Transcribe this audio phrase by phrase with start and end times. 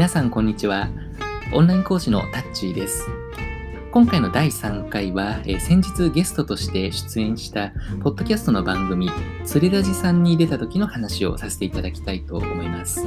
[0.00, 0.88] 皆さんこんにちは。
[1.52, 3.06] オンライン講師のタッチーです。
[3.90, 9.10] 今回の第3回は、えー先日ゲストとして出演したポッドキャストの番組、
[9.44, 13.06] つれラジさんに出た時の話をさせていただきたいと思います。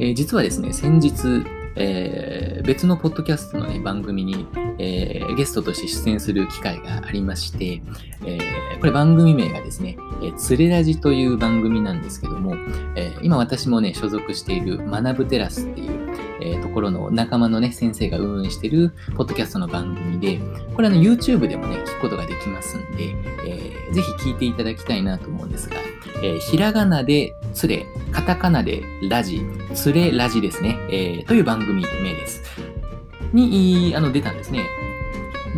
[0.00, 1.44] えー実はですね、先日、
[1.76, 4.44] えー別のポッドキャストの、ね、番組に、
[4.80, 7.80] えーゲストとして出演する機会がありまして、
[8.26, 12.56] えーこれ番組名がですね、えーつれラジという番組なんですけども、
[12.96, 15.97] え今私もね、所属している学ぶテラスっていう、
[16.40, 20.40] えーところの仲間のね、先生が運営してるポッドキャストの番組で、
[20.74, 23.14] これあの YouTube でもね、聞くことができますんで、
[23.46, 25.76] えーぜひ聞いていただきたいなと思うんですが、
[26.22, 29.42] えーひらがなでつれ、カタカナでラジ、
[29.74, 32.42] つれラジですね、えーという番組名です。
[33.32, 34.60] に、あの、出たんですね。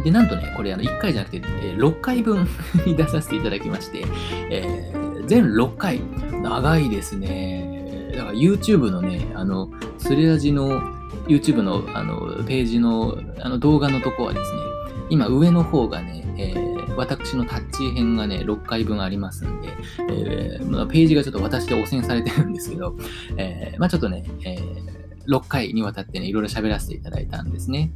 [0.05, 2.47] で、なんとね、これあの1回じゃなくて、えー6回分
[2.87, 4.05] に出させていただきまして、
[4.51, 6.01] えー全6回、
[6.43, 7.70] 長いですね。
[8.13, 10.81] だから YouTube のね、あの、スレラジの
[11.27, 14.59] YouTube のあのページのあの動画のとこはですね、
[15.11, 19.69] 今上の方がね、えー私のタッチ編がね、6回分ありますんで、
[20.11, 22.97] えーまあページがちょっと私で汚染されてるんですけど、
[23.37, 27.93] えーまあちょっとね、えー6回にわたってね、いろいろ喋らせていただいたんですね。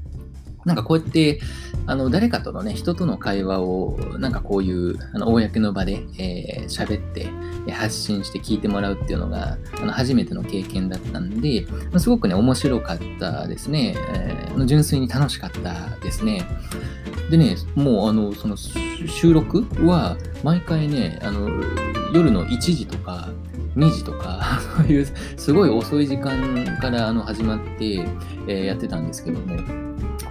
[0.64, 1.40] なんかこうやって、
[1.86, 7.30] あの、誰かとのね、人との会話を、なんかこういう、あの、公の場で、えー喋って、
[7.72, 11.66] 発信して聞いてもらうっていうのが、あの、初めての経験だったんで、
[11.98, 13.94] すごくね、面白かったですね。
[14.14, 16.46] えー純粋に楽しかったですね。
[17.28, 21.50] でね、もう、あの、その、収録は、毎回ね、あの、
[22.14, 23.30] 夜の1時とか、
[23.76, 28.06] 2時とか、 そういう、すごい遅い時間からあの始まって、
[28.46, 29.56] えーやってたんですけども、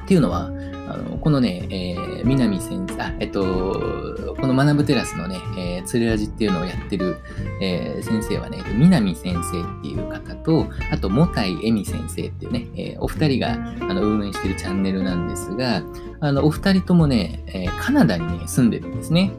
[0.03, 0.51] っていうのは、
[0.87, 7.17] あのこのね、えー南先生、あ、えっと、この学ぶテラスのね、えー、つれラジっていうのをやってる、
[7.61, 15.83] えー先生はね、南先生っていう方と、あと、もたいえみ先生っていうね、えーお二人があの運営してるチャンネルなんですが、
[16.19, 19.31] あの、お二人ともね、えーカナダにね、住んでるんですね。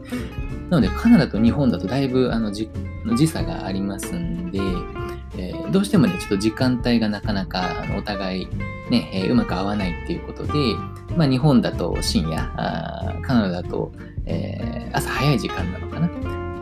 [0.70, 2.68] なので、カナダと日本だとだいぶあのじ
[3.16, 4.60] 時差がありますんで、
[5.36, 8.48] えーどうしてもね、ちょっと時間帯がなかなかお互い
[8.90, 10.52] ね、えーうまく合わないっていうことで、
[11.16, 13.92] まあ、日本だと深夜、あカナダだと、
[14.26, 16.08] えー朝早い時間なのかな？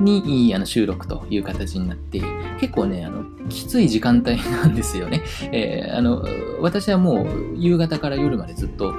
[0.01, 2.21] にあの収録という形になって、
[2.59, 5.23] 結構ね、あのきつい時間帯なんですよね。
[5.53, 6.25] えあの
[6.61, 8.95] 私はもう夕方から夜までずっと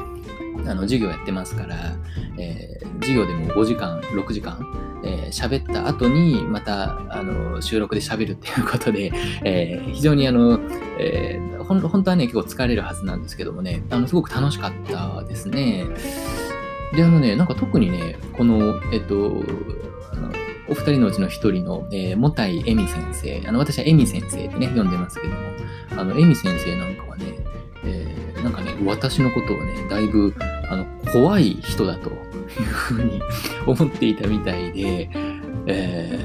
[0.65, 1.75] あの授業やってますから、
[2.37, 4.65] えー授業でも5時間、6時間、
[5.03, 9.11] えー喋った後にまたあの収録で喋るっていうことで、
[9.43, 10.59] えー非常にあの、
[10.99, 15.85] えーほん本当はね、結構疲れるはずなんですけどもね、あのすごく楽しかったですね。
[16.95, 19.43] で、あのね、なんか特にね、この、えっと、
[20.11, 20.31] あの
[20.69, 25.39] お二人のうちの一人の、えー、もたいえみ先生、あの私はえみ先生ってね、呼んでますけども、
[25.97, 27.02] あの、えみ先生なんか、
[28.43, 30.33] なんかね、私のことをね、だいぶ、
[30.69, 32.17] あの、怖い人だという
[32.63, 33.21] ふうに
[33.65, 35.09] 思っていたみたいで、
[35.67, 36.19] え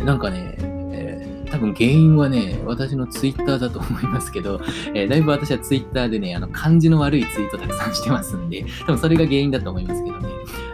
[0.00, 0.54] ーなんかね、
[0.92, 4.60] え多分原因はね、私のツイッターだと思いますけど、
[4.94, 10.28] えーだいぶ私はツイッターでね、あの、感じの悪いツイートたくさんしてますんで、多分それが原因だと思いますけどね、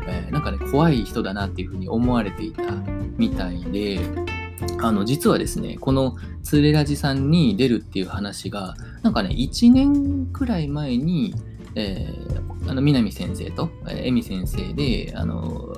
[0.09, 2.63] えーなんかね、怖い人だなっていうふうに思われていた
[3.17, 4.01] みたいで、
[4.81, 11.35] あの、実はですね、このつれラジさんに出るっていう話が、なんかね、1年くらい前に、
[11.75, 15.75] えーあの、南先生と、えー、エミ先生で、あの、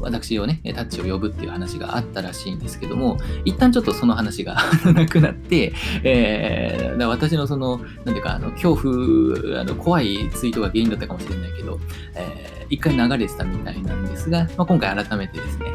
[0.00, 4.56] 私をね、タッチを呼ぶっていう話があったらしいんですけども、一旦ちょっとその話が
[4.94, 5.72] なくなって、
[6.04, 11.80] えー私のその、なんていうか、あの、恐怖、あの、怖いツイートが原因だったかもしれないけど、
[12.14, 15.66] えー一回流れてたみたいなんですが、まあ、今回改めてですね、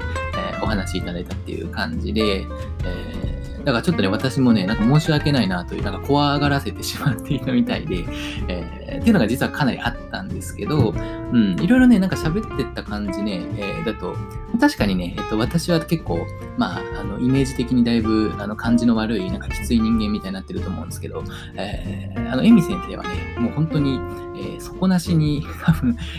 [0.65, 2.45] お話しいただいたっていう感じで、
[2.83, 8.05] えーだからちょっとね、私もね、なんか申し訳ないなという、なんか怖がらせてしまっていたみたいで、
[8.47, 14.15] えーっていうのが実はかなりあったんですけど、うん、いろいろね、なんか喋ってった感じね、えーだと、
[14.59, 21.23] 確かにね、えっと、私は結構、まあ、あの、イメージ的にだいぶ、あの、感じの悪い、なんかきつい人間みたいになってると思うんですけど、
[21.55, 23.99] えーあの、エミ先生はね、もう本当に、
[24.37, 25.45] えー底なしに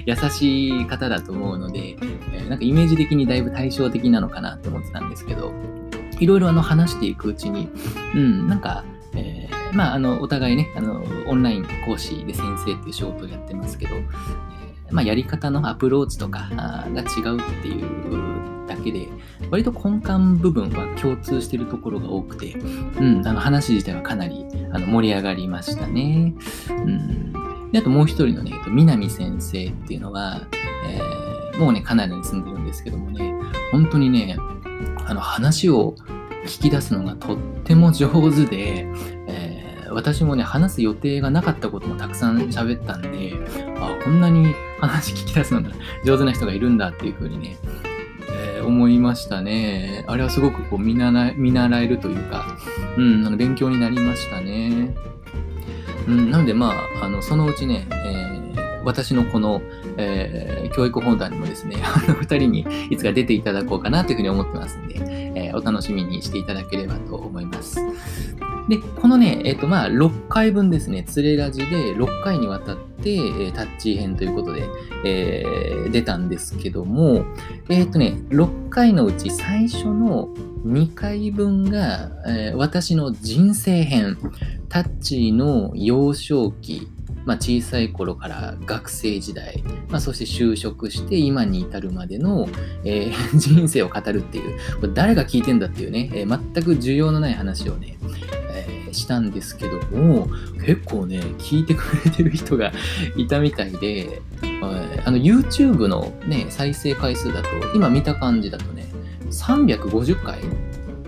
[0.06, 1.96] 優しい方だと思うので、
[2.32, 5.52] えーなんかイメージ的にだいぶ対照的なのかなって思ってたんですけど、
[6.20, 7.68] いろいろあの話していくうちに、
[8.14, 8.84] うん、なんか、
[9.14, 14.00] えーまあ、あの、お互いね、あの、オンライン講師で先生っていう仕事をやってますけど、え
[14.90, 19.08] まあ、やり方のアプローチとかが違うっていうだけで、
[19.50, 26.34] 割と根幹部分は共通してるところが多くて、うん、あの話自体はかなりあの盛り上がりましたね。
[26.70, 27.32] うん、
[27.72, 30.46] であともう一人のね、えっと南先生っていうのは、
[30.88, 31.26] えー
[31.58, 33.34] もうね、カナダに住んでるんですけどもね、
[33.72, 34.36] 本当にね、
[35.06, 35.94] あの話を
[36.44, 38.86] 聞き出すのがとっても上手で、
[39.26, 43.32] えー、私もね、話す予定がなかったこともたくさん喋ったんで、
[43.80, 45.70] あ、こんなに話聞き出すのだ、
[46.05, 47.56] 上手な人がいるんだっていう風にね、
[48.31, 50.05] えー、思いましたね。
[50.06, 52.58] あれはすごくこう見習見習えるというか、
[52.96, 54.94] うん、あの勉強になりましたね。
[56.06, 59.61] うん、なのでまあ、あのそのうちね、えー、私のこの、
[59.96, 65.00] えー、教育本団にもですね、 あの二人にいつか出ていただこうかなというふうに思ってますんで、
[65.34, 67.81] え、お楽しみにしていただければと思います。
[68.68, 74.68] で、このね、えっ、ー、と、まあ、6回分ですね、つれラジで6回にわたって、えー、タッチ編ということで、
[75.04, 77.24] えー、出たんですけども、
[77.68, 80.28] えっ、とね、6回のうち最初の
[80.66, 84.18] 2回分が、え、私の人生編、
[84.69, 86.88] タッチの幼少期、
[87.24, 92.48] まあ、小さい頃から学生時代、まあ、そして就職して今に至るまでの、
[92.84, 97.96] えー、人生を語るっていう、これ誰が聞いてんだっていうね、えー、全く需要のない話をね、
[98.96, 100.28] したんですけども、
[100.64, 102.72] 結構ね、聞いてくれてる人が
[103.16, 104.20] いたみたいで、
[105.04, 108.87] あの YouTube のね、再生回数だと、今見た感じだとね、
[109.31, 110.40] 350回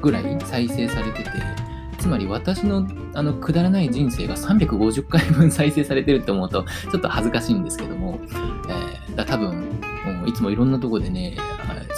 [0.01, 1.31] ぐらい再生されてて、
[1.99, 8.21] つまり私のあのくだらない人生が350回分 再生されてるって思うとちょっと恥ずかしいんですけども、
[8.69, 9.65] えー、だ多分
[10.27, 11.37] いつもいろんなとこでね、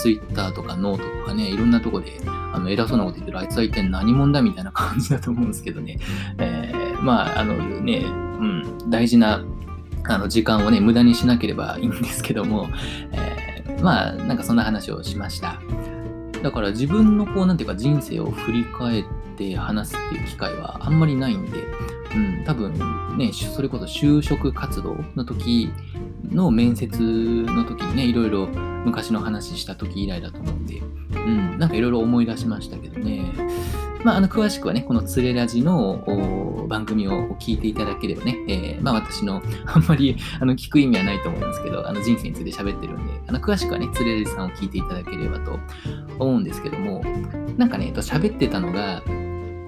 [0.00, 5.99] Twitter とかノートとかね、いろんなとこであの偉そうなこと言ってるあいつは一体何者だみたいな感じだと思うんですけどね、
[6.38, 8.08] えー、まああのね、う
[8.44, 9.44] ん、大事な
[10.05, 12.69] あの時間をね、無駄にしなければいいんですけども、
[13.12, 15.61] えー、まあなんかそんな話をしました。
[16.43, 19.05] だから自分のこう、なんていうか人生を振り返っ
[19.37, 21.58] て話すっていう機会はあんまりないんで、
[22.14, 22.72] うん、多分
[23.16, 25.70] ね、それこそ就職活動の時
[26.30, 33.24] の面接の時にね、いろいろ昔の話した時以来だと思うんで、うん、なんかいろいろ思い出しましたけどね。
[34.04, 45.58] まあ、あの詳しくはね、このつれラジの番組を聞いていただければね、えー、まあ私の あんまりあの聞く意味はないと思うんですけど、あの人生について喋ってるんで、あの詳しくはね、つれラジさんを聞いていただければと
[46.18, 47.04] 思うんですけども、
[47.58, 49.02] なんかねと、喋ってたのが、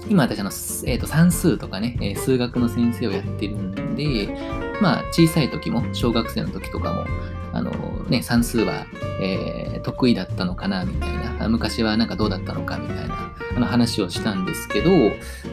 [0.08, 4.36] 今私の、えー、と算数とかね、え、数学の先生をやってるんで、
[4.80, 7.04] まあ小さい時も、小学生の時とかも、
[7.52, 7.70] あの
[8.08, 8.86] ね、算数は、
[9.20, 14.90] えー、得意だったのかなみたいな、昔はなんかどうだったのかみたいなあの話をしたんですけど、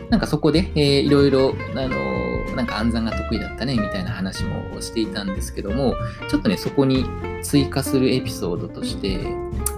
[0.10, 5.96] なんかそこで、えー、いろいろ、あのなんか暗算が得意だったねみたいな話もしていたんですけども、
[6.30, 7.06] ちょっとね、そこに
[7.42, 9.20] 追加するエピソードとして、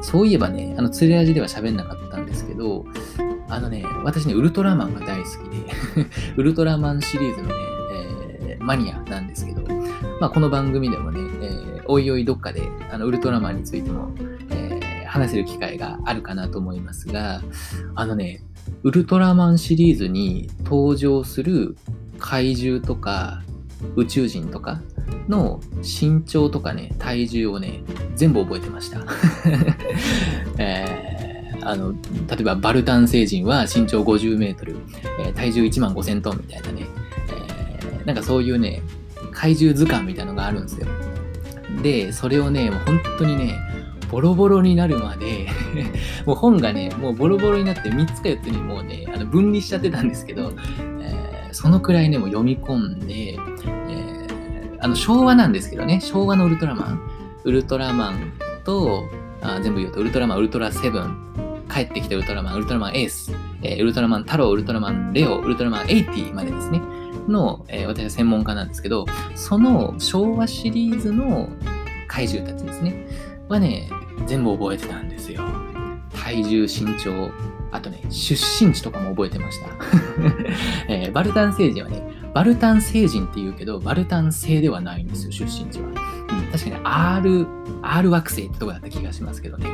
[0.01, 2.85] そういえばね、あの、釣れ味では喋んなかったんですけど、
[3.51, 6.07] あのね、私ね、ウルトラマンが大好きで
[6.37, 7.53] ウルトラマンシリーズのね、
[8.41, 9.61] えー、マニアなんですけど、
[10.21, 14.13] まあ、この番組でもね、えー、おいおいどっかで、あの、ウルトラマンについても、
[14.51, 17.41] えー、話せる機会があるかなと思いますが、
[17.93, 18.41] あのね、
[18.83, 21.75] ウルトラマンシリーズに登場する
[22.19, 23.43] 怪獣とか
[23.95, 24.81] 宇宙人とか
[25.27, 27.83] の身長とかね、体重をね、
[28.15, 28.99] 全部覚えてました。
[31.63, 31.97] あの、例
[32.39, 34.77] えばバルタン星人は身長50メートル、
[35.19, 36.87] えー、体重1万5000トンみたいなね、
[37.29, 38.81] えー、なんかそういうね、
[39.31, 40.87] 怪獣図鑑みたいのがあるんですよ。
[41.81, 43.59] で、それをね、もう本当にね、
[44.09, 45.47] ボロボロになるまで
[46.25, 50.51] もう本がね、もうボロボロになって3つか4つにもうね、あの分離しちゃってたんですけど、
[50.99, 53.37] えー、そのくらいね、もう読み込んで、
[53.89, 54.27] え
[54.83, 57.01] あの昭和なんですけどね、昭和のウルトラマン、
[57.43, 58.33] ウルトラマン
[58.65, 59.07] と、
[59.41, 61.15] あ全部言うと、ウルトラマン、ウルトラセブン、
[61.71, 66.81] 帰ってきたウルトラマン、ウルトラマンエース、えー、ウルトラマン太郎、ウルトラマンレオ、ウルトラマン80までですね、
[67.27, 71.49] の、えー、私は専門家なんですけど、その昭和シリーズの
[72.07, 73.07] 怪獣たちですね、
[73.47, 73.89] はね、
[74.25, 75.43] 全部覚えてたんですよ。
[76.13, 77.31] 体重、身長、
[77.71, 79.67] あとね、出身地とかも覚えてました。
[80.93, 82.01] えー、バルタン星人はね、
[82.33, 85.87] バルタン星人って言うけど、バルタン星ではないんですよ、出身地は。
[85.87, 85.93] うん、
[86.51, 87.47] 確かに R、
[87.81, 89.67] R 惑星ってとこだった気がしますけどね。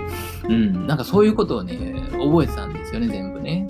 [0.48, 1.74] うん、なんかそういうことをね、
[2.12, 3.68] 覚えてたんですよね、全部ね。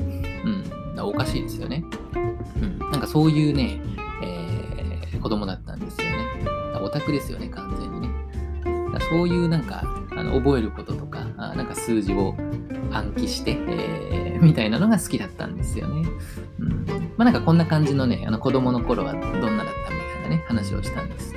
[0.96, 1.84] うん、おかしいですよね。
[2.62, 3.82] うん、なんかそういうね、
[4.24, 6.18] えー、子供だったんですよね。
[6.82, 8.10] オタクですよね、完全にね。
[8.94, 12.36] だそういうなんか、あの覚えることとか、あなんか数字を
[12.92, 16.10] 暗記して、えー、 みたいなのが好きだったんですよね。
[16.60, 16.86] うん
[17.18, 21.34] まあ、なんかこんな感じのね、あの子供の頃はどんなだったみたいなね、話をしたんです。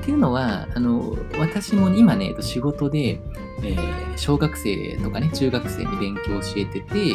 [0.00, 3.20] っていうのは、あの、私も今ね、仕事で、
[3.62, 7.10] えー、小学生とかね、中学生に勉強を教えてて、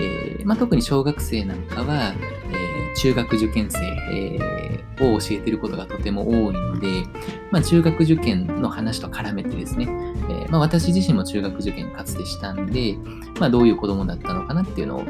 [0.00, 2.12] えー、まあ、特に小学生なんかは、
[2.50, 3.78] えー、中学受験生、
[4.10, 4.54] え
[5.00, 7.04] を教えてることがとても多いので、
[7.50, 9.86] まあ、中学受験の話と絡めてですね、
[10.28, 12.96] えー、まあ、私自身も中学受験かつてしたんで、
[13.40, 15.04] まあ、どういう子供だったのかなっていうのを、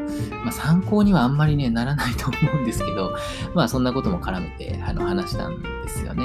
[0.44, 3.14] まあ、参考にはあんまりね、ならないと思うんですけど、
[3.54, 6.24] まあ、そんなことも絡めてあの話したんですよね。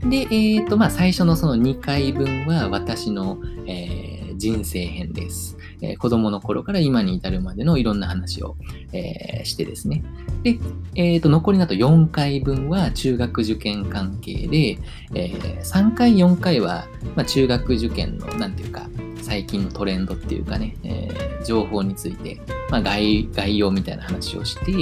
[0.00, 5.56] で、えっ、ー、と、まあ、最初のその2回分は私の、えー、人生編です。
[5.80, 8.56] えー、子供の頃から今に至るまでのいろんな話を、
[8.92, 10.04] えー、してですね。
[10.42, 10.58] で、
[10.94, 14.78] えっ、ー、と、残りのあと4回分は中学受験関係で、
[15.14, 16.86] えー、3回、4回は、
[17.16, 18.88] まあ、中学受験の、なんていうか、
[19.20, 22.40] 最近のトレンドっていうかね、えー、情報について、
[22.70, 24.72] まあ概、概要みたいな話をして、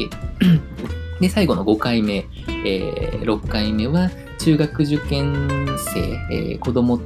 [1.21, 2.27] で、最後の5回目、
[2.65, 6.01] えー、6回目は中学受験生、
[6.31, 6.99] えー、子供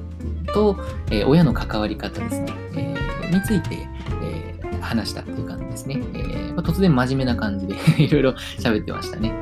[0.52, 0.76] と、
[1.10, 3.87] えー、親の関わり方ですね、えー、について、
[4.22, 6.00] えー、話したっていう感じですね。
[6.14, 9.32] えーまあ、突然真面目な感じで いろいろ喋ってましたね。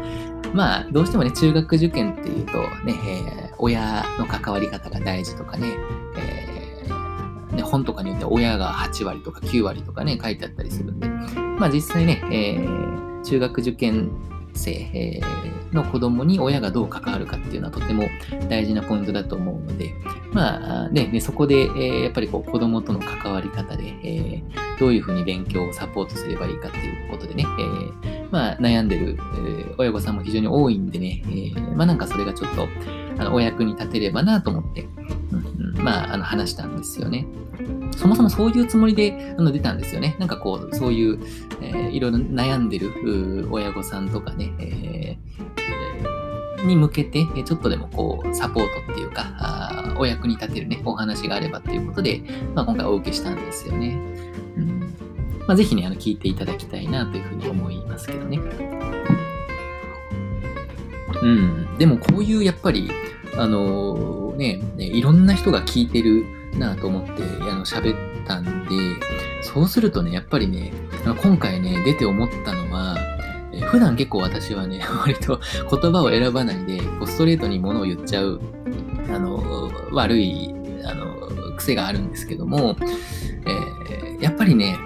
[0.55, 2.53] まあ、どうしてもね、中学受験っていうと
[2.85, 5.67] ね、えー、親の関わり方が大事とかね、
[6.17, 11.09] えー、本とかによって親が8割とか9割とかね、書いてあったりするんで、
[11.59, 14.11] まあ実際ね、えー、中学受験
[14.59, 15.21] 生、え
[15.73, 18.05] の子供に親がどう関わるかっていうのはとても
[18.49, 19.93] 大事なポイントだと思うので、
[20.33, 24.43] まあね、ねそこで、えー、やっぱりこう子供との関わり方で、え、
[24.79, 27.45] どういうふうに勉強をサポートすればいいかっていうことでね、
[28.05, 31.23] え、まあ悩んでる、え親御さんも非常に多いんでね、
[31.57, 32.67] えまあなんかそれがちょっと
[33.19, 34.83] あのお役に立てればなと思って、
[35.33, 37.27] うんうん、まああの話したんですよね。
[37.97, 40.17] そもそもそういうつもりであの出たんですよね。
[40.19, 41.19] なんかこう、そういう、
[41.61, 52.23] えー、いろいろ悩んでる親御さんとかね、えー、に向けて、ちょっとでもこう、サポートっていうか、お役に立てるね、お話があればっていうことで、
[52.55, 53.99] まあ、今回お受けしたんですよね。
[54.57, 54.81] うん
[55.47, 58.39] まあ、ぜひね、あの聞いていただきたいなというふうに思いますけどね。
[61.23, 61.79] うん。
[61.79, 62.91] でもこういうやっぱり、
[63.37, 66.27] あのー、ね、ね、いろんな人が聞いてる
[66.59, 68.71] なと思って、あの、喋ったんで、
[69.43, 70.73] そうするとね、やっぱりね、
[71.23, 72.97] 今回ね、出て思ったのは、
[73.53, 78.41] え普段結構私はね、 割と言葉を選ばないで、こうストレートに物を言っちゃう、
[79.11, 82.77] あの、悪い、あの、癖があるんですけども、
[83.47, 84.79] えー、やっぱりね、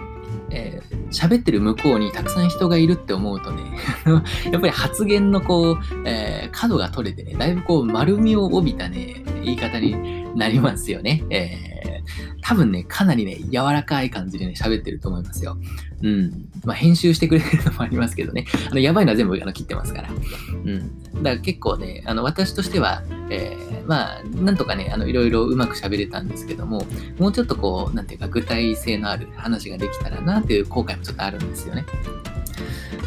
[0.50, 3.62] えー、喋ってる向こうにたくさん人がいるって思うとね、
[4.50, 11.22] やっぱり発言のこう、えー、角が取れてね、だいぶこう丸みを帯びたね、言い方になりますよね。
[11.30, 15.56] えー、多分ね、かなりね、柔らかい感じでね、喋ってると思いますよ。
[16.02, 16.48] うん。
[16.64, 18.44] まあ、編集してくれるのもありますけどね。
[18.70, 20.10] あの、やばいのは全部あの切ってますから。
[20.10, 21.02] うん。
[21.22, 26.84] だから結構ね、あの、私としては、えー、まあ、なんとかね、あの、いろいろうまく喋れたんですけども、
[27.18, 31.84] もうちょっとこう、なんていうか、具体性のある話ができたらなっていう後悔もちょっとあるんですよね。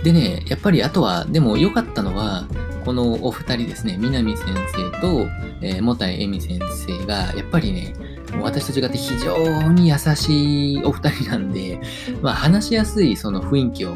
[0.03, 2.45] でね、やっぱりあとは、でも良かったのは、
[2.85, 5.27] このお二人ですね、南先生と、
[5.61, 7.93] えー、もたいえみ先生が、やっぱりね、
[8.41, 11.79] 私と違って非常に優しいお二人なんで、
[12.21, 13.95] まあ、話しやすいその雰囲気を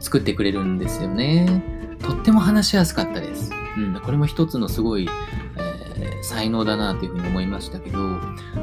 [0.00, 1.62] 作ってくれるんですよね。
[2.00, 3.50] とっても話しやすかったです。
[3.76, 5.08] うん、これも一つのすごい、
[5.98, 7.98] えー、才能だなというふうに思いましたけど、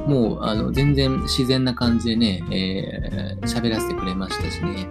[0.07, 4.87] もうあの全然自然な感じでね、えー、喋らせてくれましたしね、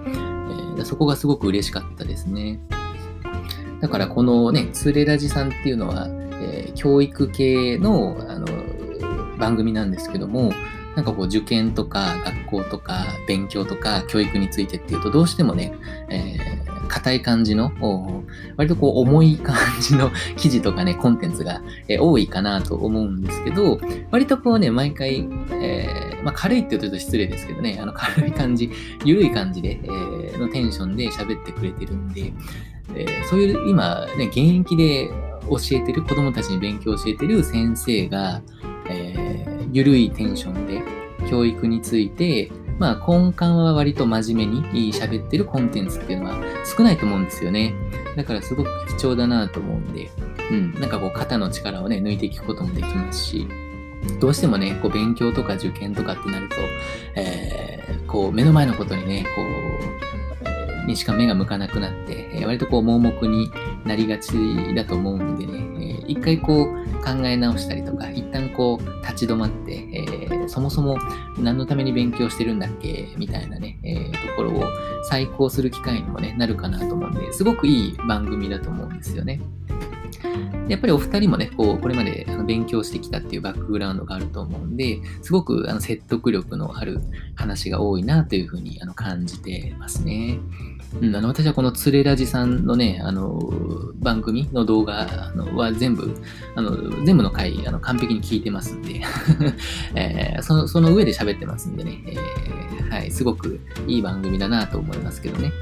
[0.77, 2.61] ー、そこがすごく嬉しかったですね。
[3.81, 8.47] だからこのね、ツレラジさんっていうのは、えー、教育系のあの
[9.39, 10.53] 番組なんですけども、
[10.97, 15.73] なんかこう受験とか学校とか勉強とか教育についてっていうとどうしてもね、
[16.11, 17.73] えー、硬い感じの、
[18.57, 28.71] 割とこう重い感じの 記事とかね、コンテンツが、え、多いかなと思うんですけど、割とこうね、毎回、えー、まあ、軽いって言うと失礼ですけどね、あの軽い感じ、
[29.05, 32.33] 緩い感じで、えー、のテンションで喋ってくれてるんで、
[32.95, 35.11] えー、そういう今ね、現役で
[35.49, 38.43] 教えてる、子供たちに勉強を教えてる先生が、
[38.89, 40.83] えー、ゆるいテンションで
[41.29, 47.75] 教育について、まあ根幹は割と真面目に喋ってるコンテンツっていうのは少ないと思うんですよね。
[48.17, 50.11] だからすごく貴重だなと思うんで、
[50.51, 53.47] うん、なんかこう肩の力をね、抜いていくこともできますし、
[54.21, 56.57] どうしてもね、こう勉強とか受験とかってなると、
[57.17, 63.51] えー、こう目の前のことにね、こう、にしか目が向かなくなって、え割とこう盲目に
[63.85, 64.33] なりがち
[64.75, 70.99] だと思うんでね、え一回こう考え直したりとか、一旦こう立ち止まって、えー、そもそも
[71.39, 74.65] 何のために勉強してるんだっけみたいなね、えー、ところを
[75.05, 79.41] 再考する機会にもね、なるかなと思うんで、すごくいい番組だと思うんですよね。
[80.69, 87.01] やっぱりお二人もね、こう、これまで勉強してきたっていうバックグラウンドがあると思うんで、すごくあの説得力のある
[87.35, 90.39] 話が多いなというふうにあの感じてますね。
[91.01, 93.39] うん、あの私はこのつれラジさんのね、あの
[93.97, 95.07] 番組の動画
[95.55, 96.17] は全部、
[96.57, 99.03] あの全部の回あの完璧に聞いてますんで、
[99.95, 105.53] えー、そのその上で喋ってますんでね、えー、はい、すごくいい番組だなと思いますけどね。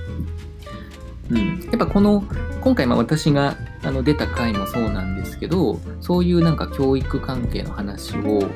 [1.31, 2.25] うん、やっぱこの
[2.61, 8.49] 今回まあ私があの出た回もそうなんですけどそういうなんか教育関係の話を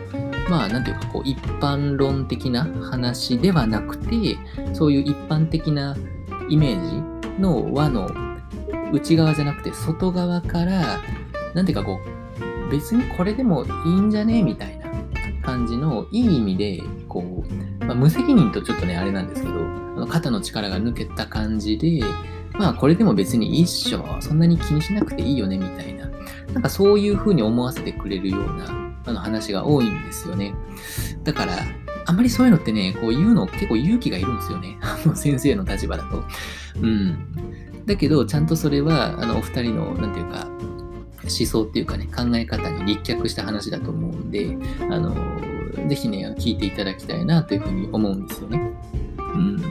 [0.48, 4.36] まあなんていうかこう一般論的な話ではなくて
[4.72, 5.96] そういう一般的な
[6.48, 8.10] イメージの輪の
[8.92, 11.00] 内側じゃなくて外側から
[11.54, 12.00] なんていうかこ
[12.68, 14.90] う別にこれでもいいんじゃねみたいな
[15.42, 17.44] 感じのいい意味でこ
[17.80, 22.02] う、まあ、無責任とちょっとねあれなんですけど肩の力が抜けた感じで
[22.58, 26.08] まあこれでも別に一緒、そんなに気にしなくていいよねみたいな、
[26.52, 30.54] なんかそういう風に思わせてくれるようなあの話が多いんですよね。
[31.24, 31.54] だから、
[32.04, 34.78] あんまりそういうのってね、こう言うの結構勇気がいるんですよね。
[35.14, 36.24] 先生の立場だと。
[36.80, 37.16] うん。
[37.86, 40.48] だけど、ちゃんとそれは、あの、お二人の、なんていうか、
[41.22, 44.56] 思想っていうかね、考え方に立脚した話だと思うんで、
[44.90, 45.14] あの、
[45.88, 48.60] ぜひね、聞いていただきたいなというふうに思うんですよね。
[49.18, 49.62] うん。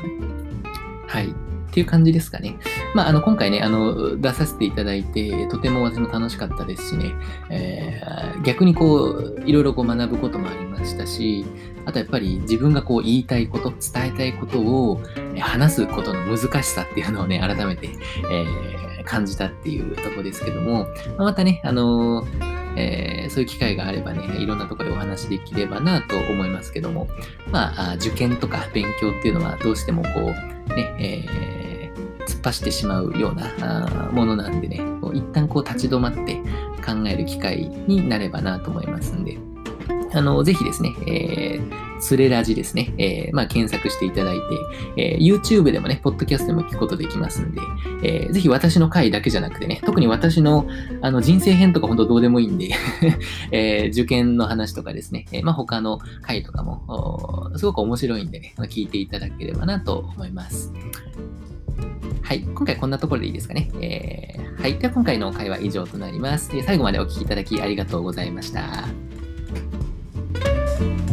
[1.08, 1.34] はい。
[1.72, 2.58] っていう感じですかね。
[2.94, 7.13] まあ、あの、今回ね、あの、出させていただいて、とても私も楽しかったですしね、
[7.50, 11.46] えー、逆にこう、いろいろこう学ぶこともありましたし、
[11.86, 15.01] あとやっぱり自分がこう言いたいこと、伝えたいことを
[15.40, 17.90] 話すことの難しさっていうのをね、改めて、
[18.30, 20.88] えー、感じたっていうとこですけども、
[21.18, 27.08] またね、あのーえー、そういう機会があればね、いろんなところでお話できればなと思いますけども、
[27.51, 31.62] まあ、受験とか勉強っていうのはどうしてもこう、ね、えー
[32.22, 34.80] 突っ走ってしまうようなものなんでね、
[35.13, 36.36] 一旦こう立ち止まって
[36.86, 39.38] 考える機会になればなと思いますんで、
[40.13, 44.38] あの、ぜひですね、えー、つれラジですね、えー、まあ、検索していただい
[44.96, 47.62] て、えー、YouTube でもね、ポッドキャストでも聞くことできますんで、
[48.03, 50.68] えー、ぜひ私の回だけじゃなくてね、特に私の
[51.01, 52.72] あの人生編とか本当どうでもいいんで
[53.51, 60.74] えー、受験の話とかですね、えー、まあ、他の回とかも、すごく面白いんでね、まあ聞いていただければなと思います。
[62.24, 62.40] はい。
[62.42, 63.70] 今回こんなところでいいですかね。
[63.81, 64.77] えー、はい。
[64.77, 66.50] では今回の会は以上となります。
[66.64, 68.86] 最後までお聴きいただきありがとうございました。
[70.81, 71.11] Thank you.